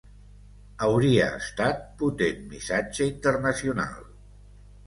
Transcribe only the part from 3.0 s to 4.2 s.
internacional.